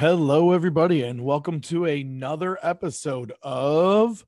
[0.00, 4.24] Hello, everybody, and welcome to another episode of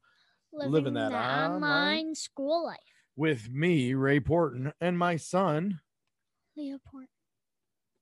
[0.53, 2.79] Living that online- online school life.
[3.17, 5.81] with me, Ray Porton, and my son.
[6.59, 7.09] Leo Port.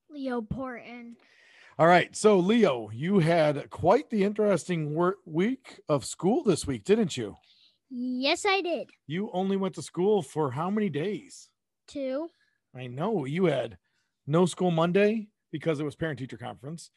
[0.09, 1.15] Leo Porton.
[1.79, 6.83] All right, so Leo, you had quite the interesting work week of school this week,
[6.83, 7.37] didn't you?
[7.89, 8.89] Yes, I did.
[9.07, 11.47] You only went to school for how many days?
[11.87, 12.27] Two.
[12.75, 13.77] I know you had
[14.27, 16.91] no school Monday because it was parent teacher conference.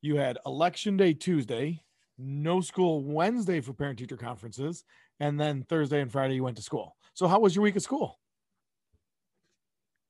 [0.00, 1.82] You had election day Tuesday,
[2.18, 4.84] no school Wednesday for parent teacher conferences,
[5.18, 6.96] and then Thursday and Friday you went to school.
[7.14, 8.20] So how was your week of school?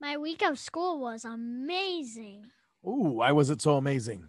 [0.00, 2.44] My week of school was amazing.
[2.86, 4.28] Ooh, why was it so amazing?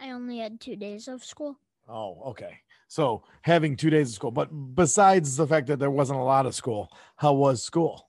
[0.00, 1.58] I only had two days of school.
[1.88, 2.58] Oh, okay.
[2.88, 6.44] So having two days of school, but besides the fact that there wasn't a lot
[6.44, 8.08] of school, how was school?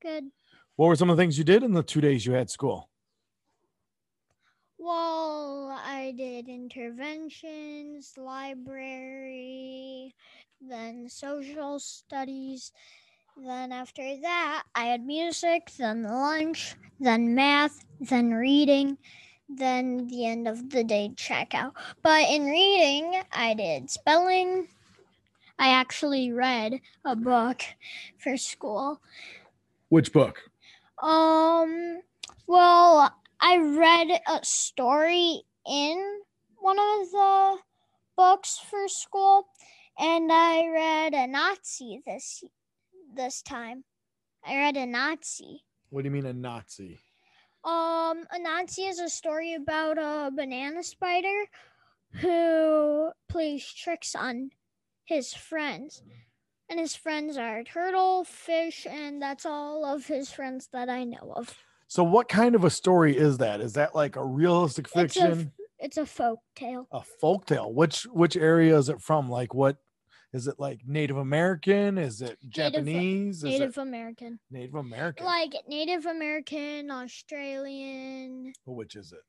[0.00, 0.24] Good.
[0.76, 2.90] What were some of the things you did in the two days you had school?
[4.86, 10.14] Well, I did interventions, library,
[10.60, 12.70] then social studies.
[13.36, 18.96] Then after that, I had music, then lunch, then math, then reading,
[19.48, 21.72] then the end of the day checkout.
[22.04, 24.68] But in reading, I did spelling.
[25.58, 27.62] I actually read a book
[28.18, 29.00] for school.
[29.88, 30.42] Which book?
[31.02, 32.02] Um,
[32.46, 36.20] well, I read a story in
[36.58, 37.58] one of the
[38.16, 39.46] books for school,
[39.98, 42.44] and I read Anansi this
[43.14, 43.84] this time.
[44.44, 45.60] I read Anansi.
[45.90, 46.98] What do you mean Anansi?
[47.64, 51.46] Um, Anansi is a story about a banana spider
[52.12, 54.50] who plays tricks on
[55.04, 56.02] his friends.
[56.68, 61.32] And his friends are turtle, fish, and that's all of his friends that I know
[61.36, 61.56] of.
[61.88, 63.60] So what kind of a story is that?
[63.60, 65.52] Is that like a realistic It's a fiction?
[65.78, 66.88] It's a folk tale.
[66.90, 67.72] a folk tale.
[67.72, 69.28] Which which area is it from?
[69.30, 69.76] Like what
[70.32, 71.96] is it like native american?
[71.98, 73.38] Is it uh, japanese?
[73.38, 74.38] Is Native it American.
[74.50, 75.24] native american.
[75.26, 79.20] Like Native American, Australian, which is it?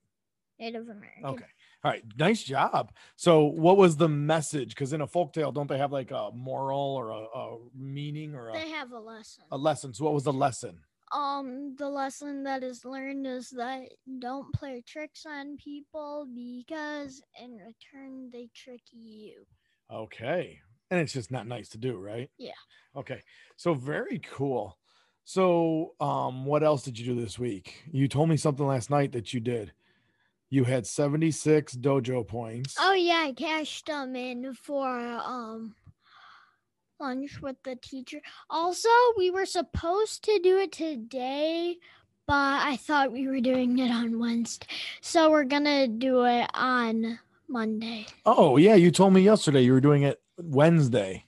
[0.60, 1.26] Native American.
[1.26, 1.46] okay.
[1.84, 2.04] All right.
[2.18, 2.92] Nice job.
[3.16, 4.70] So what was the message?
[4.70, 8.34] Because in a folk tale don't they have like a moral or a, a meaning
[8.34, 9.44] or a, They have a lesson.
[9.52, 9.94] a lesson.
[9.94, 10.80] So what was the lesson
[11.12, 13.84] Um, the lesson that is learned is that
[14.20, 19.46] don't play tricks on people because in return they trick you.
[19.92, 20.60] okay.
[20.90, 22.30] And it's just not nice to do right?
[22.38, 22.52] Yeah.
[22.96, 23.22] okay.
[23.58, 24.78] So very cool.
[25.24, 27.84] So um what else did you do this week?
[27.92, 29.74] You told me something last night that you did.
[30.50, 32.76] You had 76 dojo points.
[32.80, 35.76] Oh yeah, I cashed them in for um
[37.00, 38.22] lunch with the teacher.
[38.50, 41.78] Also, we were supposed to do it today,
[42.28, 44.68] but I thought we were doing it on Wednesday.
[45.02, 48.06] So we're gonna do it on Monday.
[48.26, 51.24] oh yeah you told me yesterday you were doing it wednesday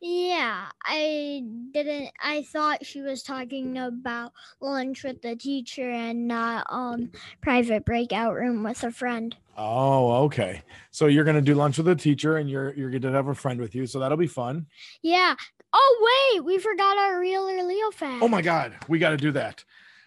[0.00, 1.42] Yeah, I
[1.72, 7.10] didn't I thought she was talking about lunch with the teacher and not um
[7.42, 9.34] private breakout room with a friend.
[9.56, 13.26] oh okay so you're gonna do lunch with a teacher and you're you're gonna have
[13.26, 14.66] a friend with you so that'll be fun
[15.02, 15.34] Yeah.
[15.72, 18.22] Oh wait, we forgot our real or Leo fact.
[18.22, 19.64] oh my god we got to do that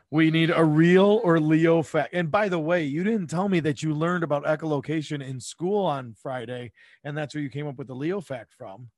[0.09, 3.59] we need a real or leo fact and by the way you didn't tell me
[3.59, 6.72] that you learned about echolocation in school on friday
[7.03, 8.90] and that's where you came up with the leo fact from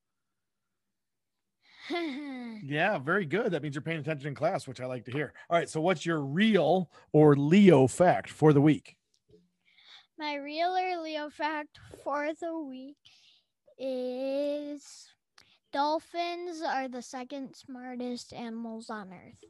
[2.66, 3.52] Yeah, very good.
[3.52, 5.34] That means you're paying attention in class, which I like to hear.
[5.50, 5.68] All right.
[5.70, 8.96] So, what's your real or Leo fact for the week?
[10.18, 12.96] My real or Leo fact for the week
[13.78, 15.10] is
[15.74, 19.44] dolphins are the second smartest animals on earth.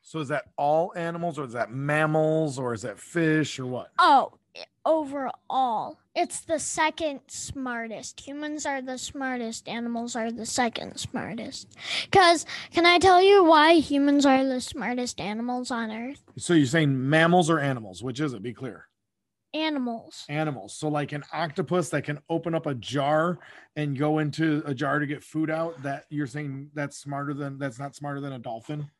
[0.00, 3.92] So, is that all animals, or is that mammals, or is that fish, or what?
[3.98, 4.38] Oh,
[4.86, 8.26] overall, it's the second smartest.
[8.26, 11.68] Humans are the smartest, animals are the second smartest.
[12.10, 16.20] Because, can I tell you why humans are the smartest animals on earth?
[16.36, 18.02] So, you're saying mammals or animals?
[18.02, 18.42] Which is it?
[18.42, 18.86] Be clear.
[19.54, 20.24] Animals.
[20.28, 20.74] Animals.
[20.74, 23.38] So, like an octopus that can open up a jar
[23.76, 25.80] and go into a jar to get food out.
[25.84, 28.90] That you're saying that's smarter than that's not smarter than a dolphin.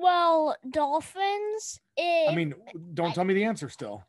[0.00, 1.80] Well, dolphins.
[1.98, 2.54] I mean,
[2.94, 4.02] don't tell me the answer still.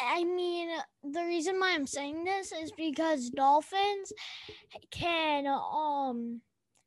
[0.00, 0.70] I mean,
[1.04, 4.12] the reason why I'm saying this is because dolphins
[4.90, 6.40] can um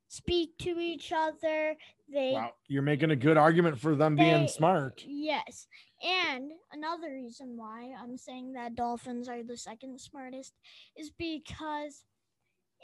[0.08, 1.76] speak to each other.
[2.12, 5.04] They Wow, you're making a good argument for them being smart.
[5.08, 5.68] yes.
[6.04, 10.54] And another reason why I'm saying that dolphins are the second smartest
[10.98, 12.04] is because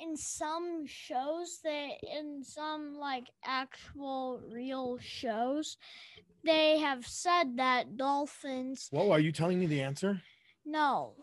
[0.01, 5.77] in some shows that in some like actual real shows
[6.43, 10.21] they have said that dolphins Whoa, are you telling me the answer?
[10.65, 11.13] No.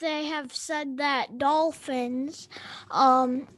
[0.00, 2.48] They have said that dolphins
[2.90, 3.48] um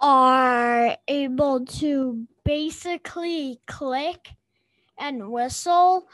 [0.00, 4.30] are able to basically click
[4.98, 6.08] and whistle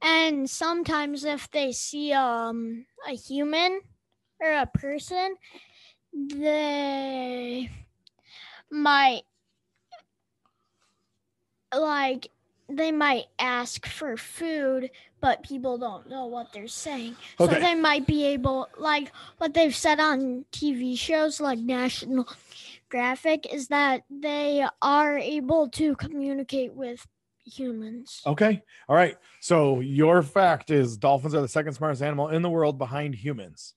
[0.00, 3.80] and sometimes if they see um a human
[4.40, 5.34] or a person
[6.12, 7.70] they
[8.70, 9.22] might
[11.76, 12.30] like
[12.68, 14.90] they might ask for food
[15.20, 17.54] but people don't know what they're saying Okay.
[17.54, 22.28] so they might be able like what they've said on tv shows like national
[22.88, 27.06] graphic is that they are able to communicate with
[27.44, 28.62] humans Okay.
[28.88, 29.16] All right.
[29.40, 33.74] So your fact is dolphins are the second smartest animal in the world behind humans.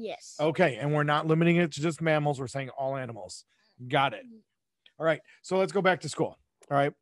[0.00, 0.76] Yes Okay.
[0.76, 2.40] And we're not limiting it to just mammals.
[2.40, 3.44] We're saying all animals.
[3.88, 4.24] Got it.
[4.98, 5.20] All right.
[5.42, 6.38] So let's go back to school.
[6.70, 6.92] All right.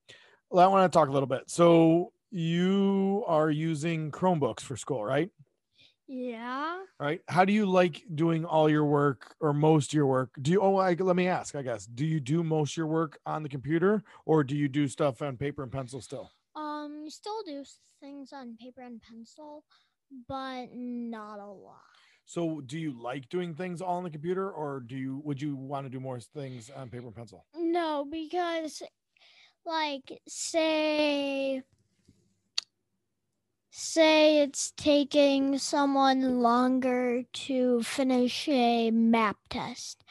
[0.51, 1.43] Well, I want to talk a little bit.
[1.47, 5.31] So you are using Chromebooks for school, right?
[6.11, 7.21] yeah All right.
[7.29, 10.31] How do you like doing all your work or most of your work?
[10.41, 12.87] Do you, oh, I, let me ask, I guess, do you do most of your
[12.87, 16.31] work on the computer or do you do stuff on paper and pencil still?
[16.57, 17.63] Um, you still do
[18.01, 19.65] things on paper and pencil,
[20.29, 21.98] but not a lot.
[22.29, 25.57] So do you like doing things all on the computer or do you, would you
[25.57, 27.47] want to do more things on paper and pencil?
[27.57, 28.83] No, because
[29.65, 31.63] like say
[33.71, 40.05] say it's taking someone longer to finish a map test.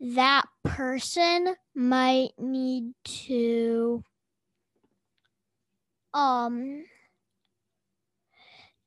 [0.00, 4.02] That person might need to
[6.12, 6.84] um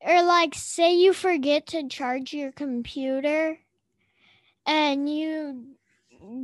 [0.06, 3.58] or like say you forget to charge your computer
[4.64, 5.66] and you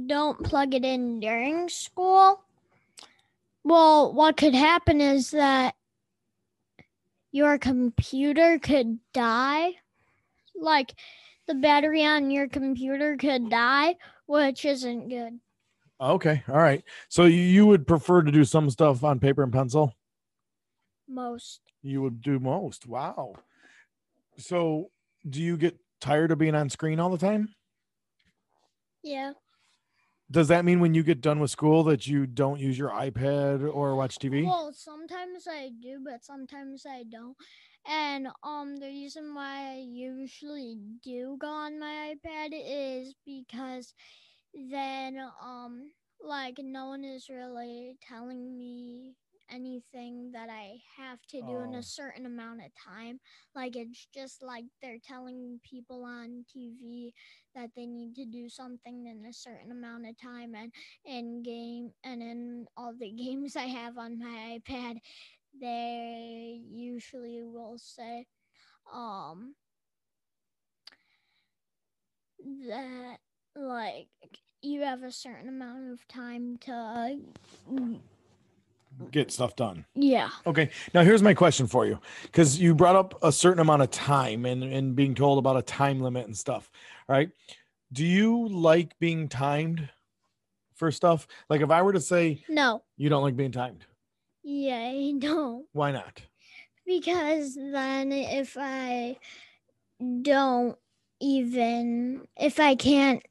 [0.06, 2.42] don't plug it in during school,
[3.62, 5.76] well, what could happen is that
[7.30, 9.70] your computer could die.
[10.56, 10.92] Like
[11.46, 15.38] the battery on your computer could die, which isn't good.
[16.00, 16.42] Okay.
[16.48, 16.82] All right.
[17.08, 19.94] So you, would prefer to do some stuff on paper and pencil?
[21.08, 21.60] Most.
[21.82, 22.86] You would do most.
[22.86, 23.36] Wow.
[24.38, 24.90] So
[25.28, 27.54] do you get tired of being on screen all the time?
[29.02, 29.32] Yeah.
[30.30, 33.70] Does that mean when you get done with school that you don't use your iPad
[33.72, 34.42] or watch TV?
[34.42, 37.36] Well, sometimes I do, but sometimes I don't.
[37.86, 43.94] And um the reason why I usually do go on my iPad is because
[44.54, 45.90] then um
[46.24, 49.14] like no one is really telling me
[49.52, 51.74] anything that I have to do in Oh.
[51.74, 53.20] a certain amount of time.
[53.54, 57.14] Like it's just like they're telling people on TV
[57.54, 60.72] that they need to do something in a certain amount of time and
[61.04, 64.96] in game and in all the games I have on my iPad
[65.60, 68.26] they usually will say
[68.92, 69.54] um
[72.68, 73.18] that
[73.56, 74.08] like
[74.62, 77.18] you have a certain amount of time to
[79.10, 79.84] Get stuff done.
[79.94, 80.70] yeah Okay.
[80.94, 81.98] Now here's my question for you.
[82.22, 85.62] Because you brought up a certain amount of time and, and being told about a
[85.62, 86.70] time limit and stuff.
[87.08, 87.30] All right.
[87.92, 89.88] Do you like being timed
[90.74, 91.26] for stuff?
[91.48, 93.86] Like if I were to say no you don't like being timed,
[94.42, 96.22] yeah I don't why not?
[96.86, 99.16] because then if I
[100.22, 100.76] don't
[101.20, 103.22] even if I can't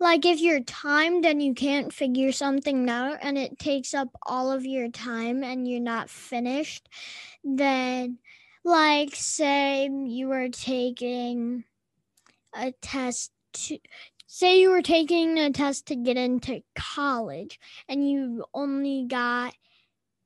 [0.00, 4.50] like if you're timed and you can't figure something out and it takes up all
[4.50, 6.88] of your time and you're not finished
[7.42, 8.18] then
[8.64, 11.64] like say you were taking
[12.54, 13.78] a test to
[14.26, 19.54] say you were taking a test to get into college and you only got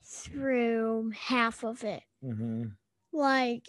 [0.05, 2.65] through half of it Mm-hmm.
[3.13, 3.69] like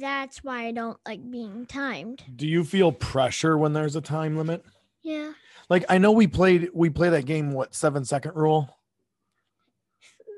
[0.00, 2.22] that's why I don't like being timed.
[2.36, 4.64] Do you feel pressure when there's a time limit?
[5.04, 5.32] Yeah.
[5.68, 8.68] Like I know we played we play that game what seven second rule,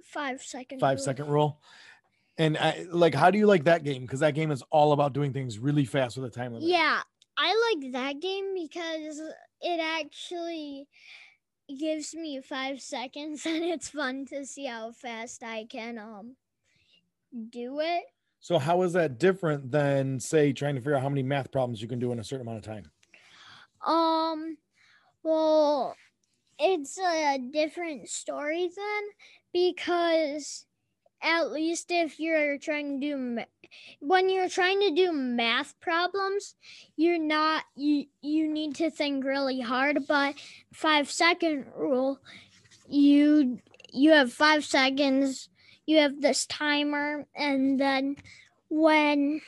[0.04, 0.80] Five seconds.
[0.80, 1.60] five second rule,
[2.38, 4.02] and I, like how do you like that game?
[4.02, 6.68] Because that game is all about doing things really fast with a time limit.
[6.68, 7.00] Yeah,
[7.38, 9.20] I like that game because
[9.60, 10.88] it actually
[11.78, 16.36] gives me five seconds and it's fun to see how fast I can um
[17.50, 18.04] do it.
[18.40, 21.82] So how is that different than say trying to figure out how many math problems
[21.82, 22.90] you can do in a certain amount of time?
[23.84, 24.56] Um
[25.22, 25.96] well
[26.58, 29.02] it's a different story then
[29.52, 30.64] because
[31.22, 33.38] at least if you're trying to do
[34.00, 36.54] when you're trying to do math problems
[36.96, 40.34] you're not you you need to think really hard but
[40.72, 42.20] 5 second rule
[42.88, 43.58] you
[43.92, 45.48] you have 5 seconds
[45.86, 48.16] you have this timer, and then
[48.68, 49.40] when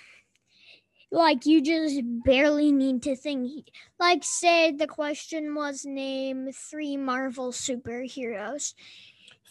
[1.10, 3.68] like you just barely need to think.
[3.98, 8.74] Like, say the question was name three Marvel superheroes.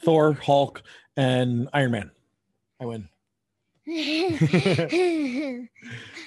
[0.03, 0.83] Thor, Hulk,
[1.15, 2.11] and Iron Man.
[2.79, 3.09] I win.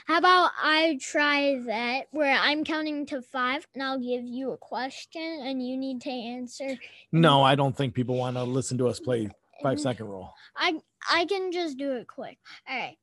[0.06, 4.56] How about I try that where I'm counting to five and I'll give you a
[4.56, 6.78] question and you need to answer.
[7.12, 9.28] No, I don't think people want to listen to us play
[9.62, 10.32] five second rule.
[10.56, 10.80] I
[11.12, 12.38] I can just do it quick.
[12.66, 12.96] All right.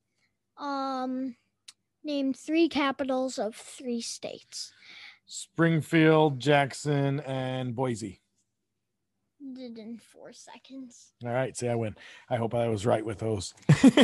[0.57, 1.36] Um
[2.08, 4.72] name three capitals of three states.
[5.28, 8.22] Springfield, Jackson, and Boise.
[9.54, 11.12] Did in four seconds.
[11.24, 11.96] All right, see, I win.
[12.30, 13.54] I hope I was right with those.
[13.70, 13.78] Um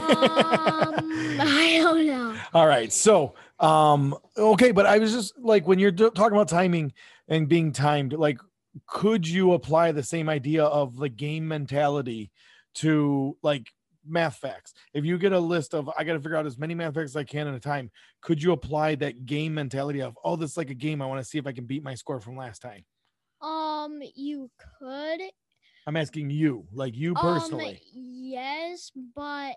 [1.39, 2.35] I don't know.
[2.53, 2.93] All right.
[2.93, 6.93] So, um, okay, but I was just like, when you're do- talking about timing
[7.27, 8.39] and being timed, like,
[8.85, 12.31] could you apply the same idea of the game mentality
[12.75, 13.71] to like
[14.05, 14.73] math facts?
[14.93, 17.11] If you get a list of, I got to figure out as many math facts
[17.11, 17.91] as I can at a time,
[18.21, 21.01] could you apply that game mentality of, oh, this is like a game.
[21.01, 22.85] I want to see if I can beat my score from last time?
[23.41, 25.21] Um you could
[25.85, 27.71] I'm asking you, like you personally.
[27.71, 29.55] Um, yes, but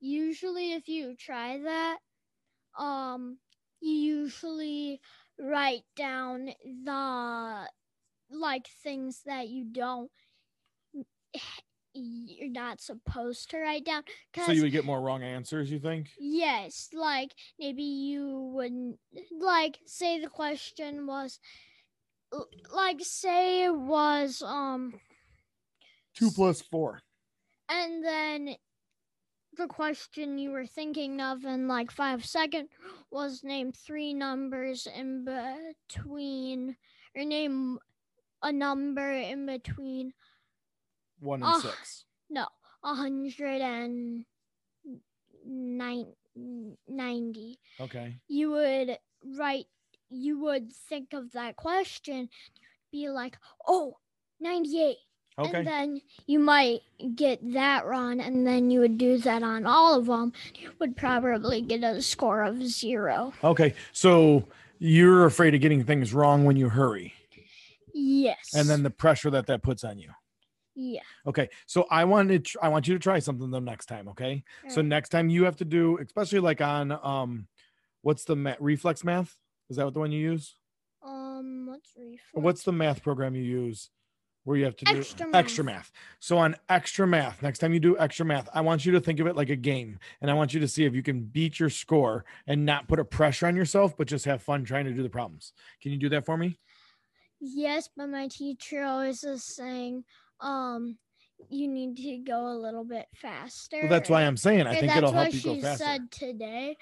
[0.00, 1.98] usually if you try that,
[2.76, 3.38] um,
[3.80, 5.00] you usually
[5.38, 6.50] write down
[6.84, 7.68] the
[8.32, 10.10] like things that you don't
[12.52, 14.02] not supposed to write down
[14.44, 16.08] so you would get more wrong answers, you think?
[16.18, 18.98] yes like maybe you wouldn't
[19.38, 21.38] like say the question was
[22.72, 24.94] like say it was um
[26.14, 27.02] Two plus four.
[27.68, 28.56] and then
[29.56, 32.68] the question you were thinking of in like five seconds
[33.10, 36.76] was name three numbers in between
[37.16, 37.78] or name
[38.42, 40.12] a number in between
[41.18, 41.58] One and Ah.
[41.60, 42.04] six.
[42.30, 42.46] No
[42.82, 44.24] a hundred and
[45.46, 46.06] nine,
[46.88, 48.16] 90 Okay.
[48.28, 48.98] you would
[49.36, 49.66] write
[50.10, 52.28] you would think of that question
[52.92, 53.96] be like oh
[54.40, 54.96] 98
[55.38, 55.58] Okay.
[55.58, 56.80] And then you might
[57.14, 60.32] get that wrong, and then you would do that on all of them.
[60.56, 63.32] You would probably get a score of zero.
[63.42, 63.72] Okay.
[63.92, 64.44] So
[64.78, 67.14] you're afraid of getting things wrong when you hurry,
[67.94, 68.50] Yes.
[68.54, 70.10] and then the pressure that that puts on you.
[70.82, 71.02] Yeah.
[71.26, 71.50] Okay.
[71.66, 74.08] So I wanted, tr- I want you to try something though next time.
[74.08, 74.42] Okay.
[74.68, 74.86] So alright.
[74.86, 77.48] next time you have to do, especially like on, um,
[78.00, 79.36] what's the ma- reflex math?
[79.68, 80.54] Is that what the one you use?
[81.02, 82.22] um, what's reflex?
[82.32, 83.90] What's the math program you use
[84.44, 85.64] where you have to do Extra XtraMath.
[85.64, 85.92] math?
[86.18, 89.36] So on XtraMath, next time you do XtraMath, I want you to think of it
[89.36, 92.24] like a game and I want you to see if you can beat your score
[92.46, 95.10] and not put a pressure on yourself, but just have fun trying to do the
[95.10, 95.52] problems.
[95.82, 96.58] Can you do that for me?
[97.40, 100.04] Yes, but my teacher always is saying,
[100.40, 100.96] um,
[101.48, 103.78] you need to go a little bit faster.
[103.82, 105.62] Well, that's why I'm saying I think it'll help you go faster.
[105.62, 106.76] That's what she said today.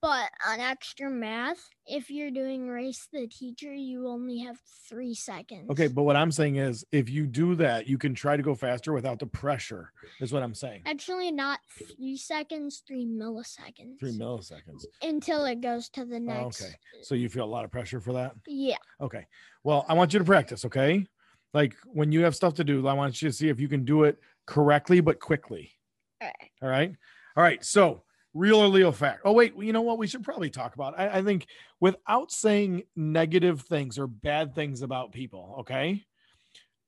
[0.00, 5.70] But on XtraMath, if you're doing race the teacher, you only have three seconds.
[5.70, 8.56] Okay, but what I'm saying is if you do that, you can try to go
[8.56, 10.82] faster without the pressure, is what I'm saying.
[10.86, 11.60] Actually, not
[11.96, 14.00] three seconds, three milliseconds.
[14.00, 14.84] Three milliseconds.
[15.02, 16.62] until it goes to the Oh, next.
[16.64, 16.74] okay.
[17.02, 18.34] So you feel a lot of pressure for that?
[18.44, 18.78] Yeah.
[19.00, 19.26] Okay.
[19.62, 21.06] Well, I want you to practice, okay?
[21.54, 23.84] Like when you have stuff to do, I want you to see if you can
[23.84, 25.72] do it correctly but quickly.
[26.20, 26.50] All right.
[26.62, 26.94] All right.
[27.36, 27.64] All right.
[27.64, 28.02] So,
[28.34, 29.22] real or Leo fact.
[29.24, 29.54] Oh, wait.
[29.58, 29.98] You know what?
[29.98, 30.98] We should probably talk about.
[30.98, 31.46] I, I think
[31.80, 36.04] without saying negative things or bad things about people, okay?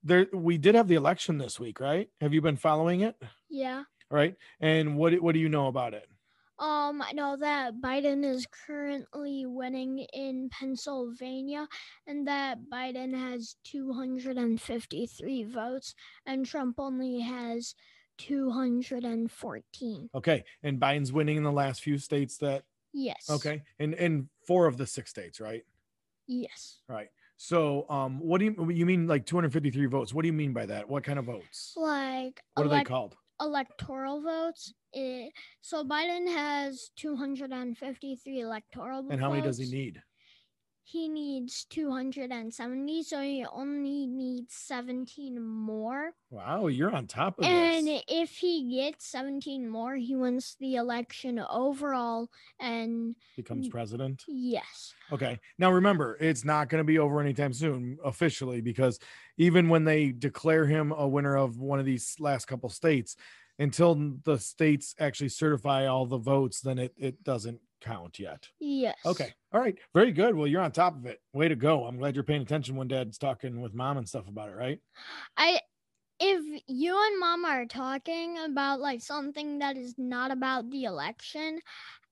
[0.02, 2.08] There, we did have the election this week, right?
[2.20, 3.16] Have you been following it?
[3.48, 3.84] Yeah.
[4.10, 4.34] All right.
[4.60, 6.06] And what what do you know about it?
[6.58, 11.66] Um, I know that Biden is currently winning in Pennsylvania
[12.06, 15.94] and that Biden has 253 votes
[16.26, 17.74] and Trump only has
[18.18, 20.10] 214.
[20.14, 20.44] Okay.
[20.62, 23.28] And Biden's winning in the last few states that Yes.
[23.28, 23.62] okay.
[23.80, 25.64] And and four of the six states, right?
[26.28, 26.78] Yes.
[26.88, 27.08] Right.
[27.36, 30.14] So, um, what do you you mean like 253 votes?
[30.14, 30.88] What do you mean by that?
[30.88, 31.74] What kind of votes?
[31.76, 33.16] Like What are they called?
[33.40, 34.72] Electoral votes.
[34.92, 40.02] It, so Biden has 253 electoral votes, And how many does he need?
[40.86, 46.12] He needs 270, so he only needs 17 more.
[46.28, 47.50] Wow, you're on top of this!
[47.50, 48.02] And this.
[48.06, 52.28] if he gets 17 more, he wins the election overall.
[52.60, 54.24] And Becomes president.
[54.28, 55.40] yes, Okay.
[55.58, 58.98] Now remember, it's not going to be over anytime soon officially because
[59.36, 63.16] even when they declare him a winner of one of these last couple states,
[63.58, 68.48] until the states actually certify all the votes, then it, it doesn't count yet.
[68.58, 68.96] yes.
[69.04, 69.32] Okay.
[69.52, 69.76] All right.
[69.94, 70.34] Very good.
[70.34, 71.20] Well, you're on top of it.
[71.32, 71.84] Way to go.
[71.84, 74.80] I'm glad you're paying attention when dad's talking with mom and stuff about it, right?
[75.36, 75.60] I
[76.20, 81.60] if you and mom are talking about like something that is not about the election,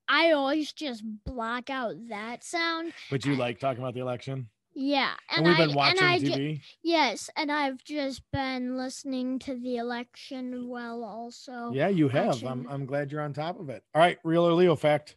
[0.09, 2.93] I always just block out that sound.
[3.11, 4.49] But you like talking about the election?
[4.75, 8.77] Yeah, And, and, we've I been watching and I ju- yes, and I've just been
[8.77, 11.71] listening to the election well also.
[11.73, 12.43] yeah, you have.
[12.43, 12.67] I'm.
[12.71, 13.85] I'm glad you're on top of it.
[13.95, 15.17] All right, real or Leo fact.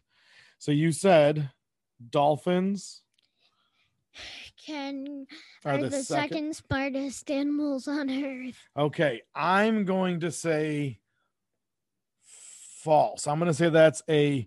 [0.58, 1.50] So you said
[2.10, 3.02] dolphins
[4.66, 5.26] Can
[5.64, 6.28] are, are the, the, second.
[6.28, 8.58] second smartest animals on earth.
[8.76, 10.98] Okay, I'm going to say
[12.82, 13.26] false.
[13.26, 14.46] I'm going to say that's a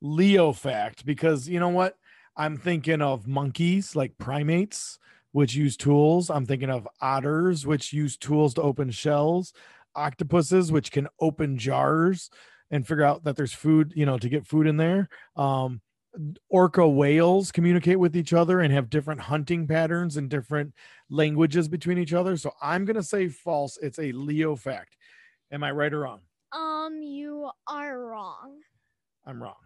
[0.00, 1.96] Leo fact because you know what?
[2.40, 4.98] I'm thinking of monkeys like primates,
[5.32, 6.30] which use tools.
[6.30, 9.52] I'm thinking of otters, which use tools to open shells,
[9.94, 12.30] octopuses, which can open jars
[12.70, 15.10] and figure out that there's food, you know, to get food in there.
[15.36, 15.82] Um,
[16.48, 20.72] orca whales communicate with each other and have different hunting patterns and different
[21.10, 22.38] languages between each other.
[22.38, 23.76] So I'm going to say false.
[23.82, 24.96] It's a Leo fact.
[25.52, 26.20] Am I right or wrong?
[26.52, 28.60] Um, you are wrong.
[29.26, 29.56] I'm wrong.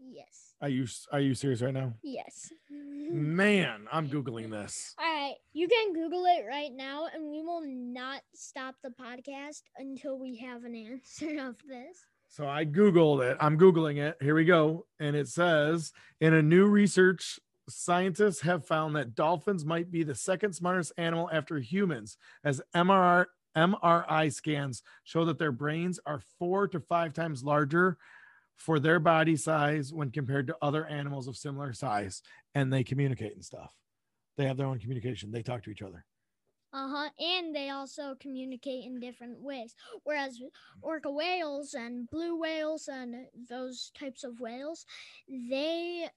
[0.00, 0.54] Yes.
[0.60, 1.94] Are you are you serious right now?
[2.02, 2.52] Yes.
[2.70, 4.94] Man, I'm googling this.
[4.98, 9.62] All right, you can Google it right now, and we will not stop the podcast
[9.76, 11.98] until we have an answer of this.
[12.28, 13.38] So I googled it.
[13.40, 14.16] I'm googling it.
[14.20, 14.86] Here we go.
[15.00, 17.38] And it says in a new research
[17.70, 23.26] scientists have found that dolphins might be the second smartest animal after humans as MRI
[23.56, 27.98] MRI scans show that their brains are 4 to 5 times larger
[28.58, 32.22] for their body size when compared to other animals of similar size
[32.54, 33.72] and they communicate and stuff.
[34.36, 35.30] They have their own communication.
[35.30, 36.04] They talk to each other.
[36.72, 37.08] Uh huh.
[37.18, 39.74] And they also communicate in different ways.
[40.04, 40.38] Whereas
[40.82, 44.84] orca whales and blue whales and those types of whales,
[45.28, 46.08] they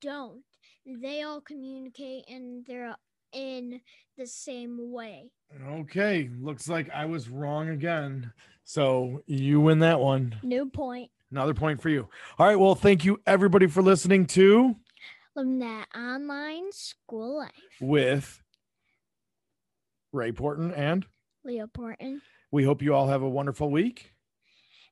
[0.00, 0.42] don't.
[0.86, 2.96] They all communicate in their
[3.32, 3.80] in
[4.16, 5.30] the same way.
[5.66, 8.32] Okay, looks like I was wrong again.
[8.64, 10.34] So you win that one.
[10.42, 11.10] New point.
[11.30, 12.08] Another point for you.
[12.38, 12.58] All right.
[12.58, 14.76] Well, thank you everybody for listening to
[15.36, 17.52] that online school life.
[17.80, 18.42] with
[20.12, 21.06] Ray Porton, and
[21.44, 22.22] Leo Porton.
[22.50, 24.14] we hope you all have a wonderful week.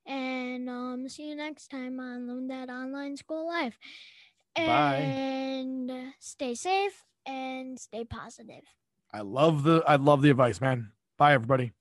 [0.07, 3.77] And um, see you next time on That Online School Life.
[4.55, 4.96] Bye.
[4.96, 8.62] And stay safe and stay positive.
[9.12, 10.92] I love the I love the advice, man.
[11.18, 11.72] Bye, everybody.